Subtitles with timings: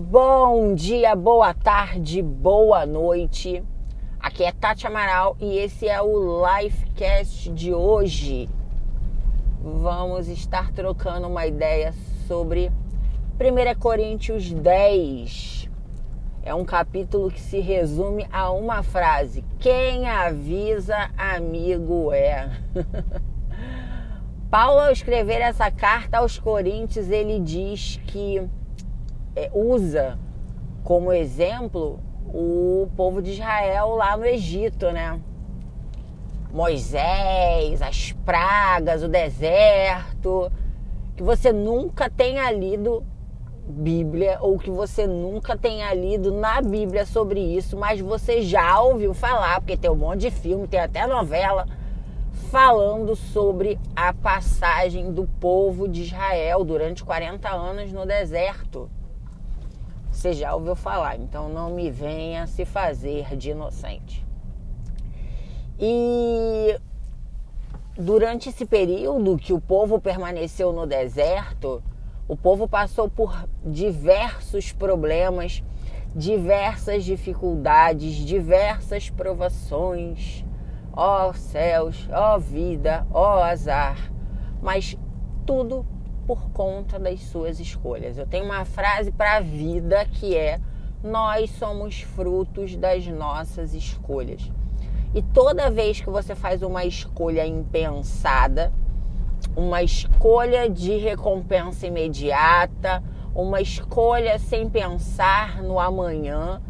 [0.00, 3.64] Bom dia, boa tarde, boa noite.
[4.20, 8.48] Aqui é Tati Amaral e esse é o Lifecast de hoje.
[9.60, 11.92] Vamos estar trocando uma ideia
[12.28, 12.70] sobre
[13.40, 15.68] 1 Coríntios 10.
[16.44, 22.48] É um capítulo que se resume a uma frase: Quem avisa, amigo é.
[24.48, 28.48] Paulo, ao escrever essa carta aos Coríntios, ele diz que
[29.38, 30.18] é, usa
[30.82, 35.20] como exemplo o povo de Israel lá no Egito, né?
[36.52, 40.50] Moisés, as pragas, o deserto,
[41.16, 43.04] que você nunca tenha lido
[43.68, 49.12] Bíblia ou que você nunca tenha lido na Bíblia sobre isso, mas você já ouviu
[49.12, 51.66] falar, porque tem um monte de filme, tem até novela
[52.50, 58.90] falando sobre a passagem do povo de Israel durante 40 anos no deserto.
[60.18, 64.26] Você já ouviu falar, então não me venha se fazer de inocente.
[65.78, 66.76] E
[67.96, 71.80] durante esse período que o povo permaneceu no deserto,
[72.26, 75.62] o povo passou por diversos problemas,
[76.16, 80.44] diversas dificuldades, diversas provações.
[80.92, 84.10] Ó oh, céus, ó oh, vida, ó oh, azar.
[84.60, 84.98] Mas
[85.46, 85.86] tudo
[86.28, 88.18] por conta das suas escolhas.
[88.18, 90.60] Eu tenho uma frase para a vida que é:
[91.02, 94.52] nós somos frutos das nossas escolhas.
[95.14, 98.70] E toda vez que você faz uma escolha impensada,
[99.56, 103.02] uma escolha de recompensa imediata,
[103.34, 106.60] uma escolha sem pensar no amanhã,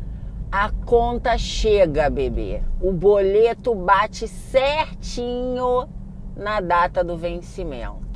[0.52, 2.62] a conta chega, bebê.
[2.80, 5.88] O boleto bate certinho
[6.36, 8.07] na data do vencimento.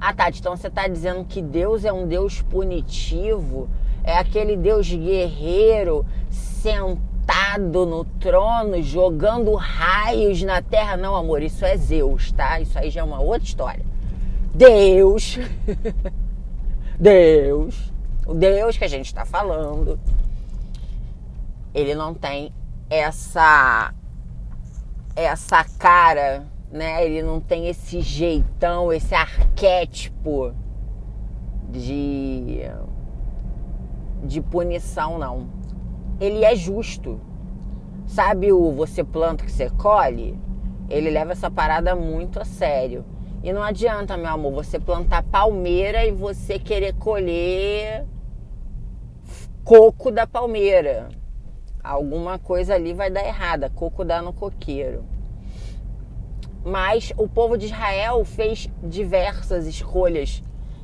[0.00, 3.68] Ah, Tati, então você está dizendo que Deus é um Deus punitivo,
[4.04, 10.96] é aquele Deus guerreiro sentado no trono, jogando raios na terra.
[10.96, 12.60] Não, amor, isso é Zeus, tá?
[12.60, 13.84] Isso aí já é uma outra história.
[14.54, 15.38] Deus,
[16.98, 17.92] Deus,
[18.24, 19.98] o Deus que a gente está falando,
[21.74, 22.52] ele não tem
[22.88, 23.92] essa
[25.14, 27.04] essa cara né?
[27.04, 30.52] Ele não tem esse jeitão, esse arquétipo
[31.70, 32.62] de
[34.22, 35.48] de punição não.
[36.20, 37.20] Ele é justo.
[38.06, 40.38] Sabe o você planta que você colhe?
[40.88, 43.04] Ele leva essa parada muito a sério.
[43.42, 48.04] E não adianta, meu amor, você plantar palmeira e você querer colher
[49.62, 51.10] coco da palmeira.
[51.84, 53.70] Alguma coisa ali vai dar errada.
[53.70, 55.04] Coco dá no coqueiro.
[56.64, 60.42] Mas o povo de Israel fez diversas escolhas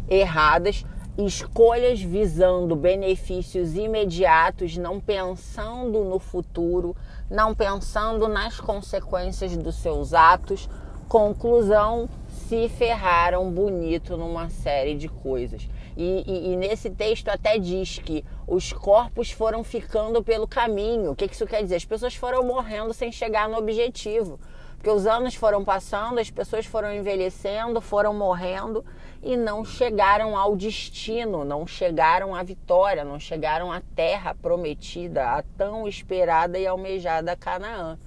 [0.08, 0.84] erradas,
[1.16, 6.96] escolhas visando benefícios imediatos, não pensando no futuro,
[7.30, 10.68] não pensando nas consequências dos seus atos.
[11.08, 12.08] Conclusão:
[12.48, 15.68] se ferraram bonito numa série de coisas.
[15.96, 21.12] E, e, e, nesse texto até diz que os corpos foram ficando pelo caminho.
[21.12, 21.76] O que isso quer dizer?
[21.76, 24.40] As pessoas foram morrendo sem chegar no objetivo.
[24.84, 28.84] Porque os anos foram passando, as pessoas foram envelhecendo, foram morrendo
[29.22, 35.42] e não chegaram ao destino, não chegaram à vitória, não chegaram à terra prometida, a
[35.56, 37.98] tão esperada e almejada Canaã.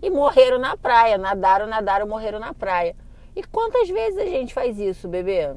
[0.00, 2.94] E morreram na praia, nadaram, nadaram, morreram na praia.
[3.34, 5.52] E quantas vezes a gente faz isso, bebê?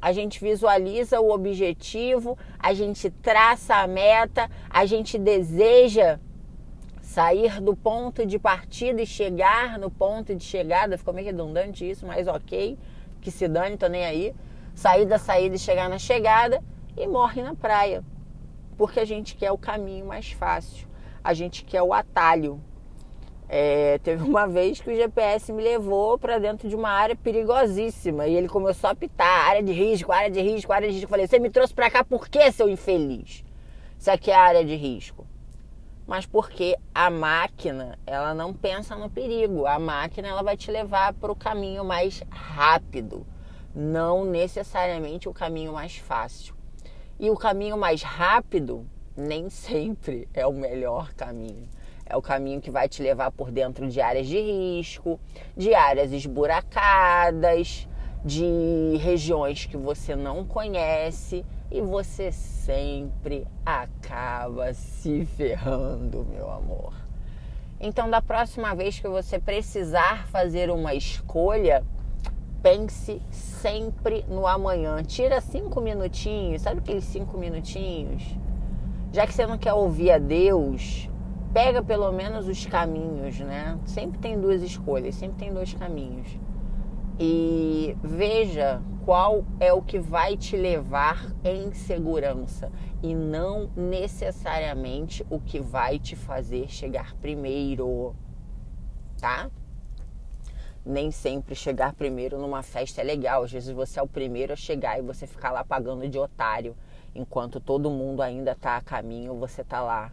[0.00, 6.18] A gente visualiza o objetivo, a gente traça a meta, a gente deseja
[7.12, 12.06] sair do ponto de partida e chegar no ponto de chegada, ficou meio redundante isso,
[12.06, 12.78] mas ok,
[13.20, 14.34] que se dane, tô nem aí.
[14.74, 16.64] Sair da saída e chegar na chegada
[16.96, 18.02] e morre na praia.
[18.78, 20.88] Porque a gente quer o caminho mais fácil,
[21.22, 22.58] a gente quer o atalho.
[23.46, 28.26] É, teve uma vez que o GPS me levou para dentro de uma área perigosíssima
[28.26, 31.04] e ele começou a pitar: área de risco, área de risco, área de risco.
[31.04, 33.44] Eu falei: Você me trouxe para cá por quê, seu infeliz?
[33.98, 35.26] Isso aqui é área de risco
[36.06, 39.66] mas porque a máquina ela não pensa no perigo.
[39.66, 43.26] A máquina ela vai te levar para o caminho mais rápido,
[43.74, 46.54] não necessariamente o caminho mais fácil.
[47.18, 51.68] E o caminho mais rápido nem sempre é o melhor caminho.
[52.04, 55.20] É o caminho que vai te levar por dentro de áreas de risco,
[55.56, 57.88] de áreas esburacadas,
[58.24, 66.92] de regiões que você não conhece e você sempre acaba se ferrando, meu amor.
[67.80, 71.84] Então, da próxima vez que você precisar fazer uma escolha,
[72.62, 75.02] pense sempre no amanhã.
[75.02, 78.22] Tira cinco minutinhos, sabe aqueles cinco minutinhos?
[79.12, 81.10] Já que você não quer ouvir a Deus,
[81.52, 83.76] pega pelo menos os caminhos, né?
[83.84, 86.28] Sempre tem duas escolhas, sempre tem dois caminhos.
[87.18, 92.70] E veja qual é o que vai te levar em segurança
[93.02, 98.14] e não necessariamente o que vai te fazer chegar primeiro,
[99.20, 99.50] tá?
[100.84, 103.44] Nem sempre chegar primeiro numa festa é legal.
[103.44, 106.76] Às vezes você é o primeiro a chegar e você ficar lá pagando de otário,
[107.14, 110.12] enquanto todo mundo ainda tá a caminho, você tá lá.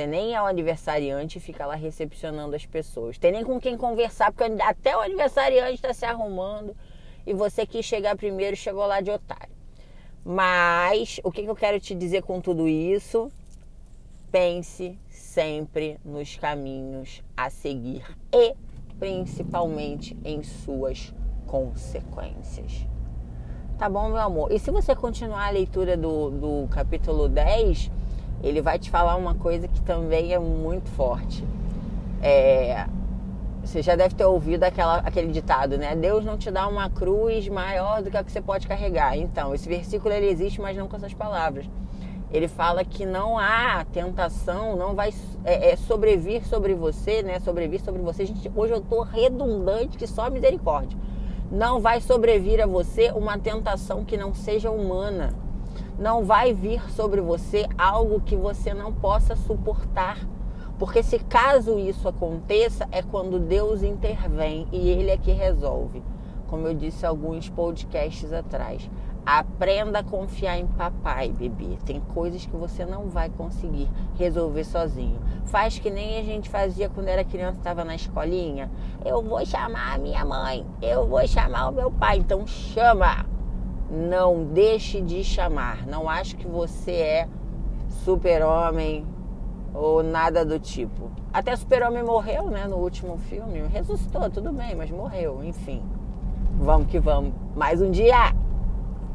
[0.00, 3.18] Você nem é o aniversariante e fica lá recepcionando as pessoas.
[3.18, 6.74] Tem nem com quem conversar, porque até o aniversariante está se arrumando
[7.26, 9.54] e você quis chegar primeiro chegou lá de otário.
[10.24, 13.30] Mas o que, eu quero te dizer com tudo isso?
[14.32, 18.02] Pense sempre nos caminhos a seguir
[18.32, 18.54] e
[18.98, 21.12] principalmente em suas
[21.46, 22.86] consequências.
[23.76, 24.50] Tá bom, meu amor?
[24.50, 27.90] E se você continuar a leitura do, do capítulo 10,
[28.42, 31.44] ele vai te falar uma coisa que também é muito forte.
[32.22, 32.86] É,
[33.62, 35.94] você já deve ter ouvido aquela, aquele ditado, né?
[35.94, 39.16] Deus não te dá uma cruz maior do que a que você pode carregar.
[39.16, 41.66] Então, esse versículo ele existe, mas não com essas palavras.
[42.32, 45.12] Ele fala que não há tentação, não vai
[45.44, 47.40] é, é sobrevir sobre você, né?
[47.40, 48.24] Sobrevir sobre você.
[48.24, 50.98] Gente, hoje eu tô redundante que só misericórdia.
[51.50, 55.34] Não vai sobrevir a você uma tentação que não seja humana.
[56.00, 60.18] Não vai vir sobre você algo que você não possa suportar
[60.80, 66.02] porque se caso isso aconteça, é quando Deus intervém e Ele é que resolve.
[66.48, 68.90] Como eu disse alguns podcasts atrás.
[69.26, 71.76] Aprenda a confiar em papai, bebê.
[71.84, 75.20] Tem coisas que você não vai conseguir resolver sozinho.
[75.44, 78.70] Faz que nem a gente fazia quando era criança, estava na escolinha.
[79.04, 82.16] Eu vou chamar a minha mãe, eu vou chamar o meu pai.
[82.16, 83.29] Então chama.
[83.90, 85.86] Não deixe de chamar.
[85.86, 87.28] Não acho que você é
[88.04, 89.04] super-homem,
[89.74, 91.10] ou nada do tipo.
[91.32, 93.60] Até Super-Homem morreu, né, no último filme.
[93.68, 95.82] Ressuscitou, tudo bem, mas morreu, enfim.
[96.58, 97.32] Vamos que vamos.
[97.54, 98.34] Mais um dia!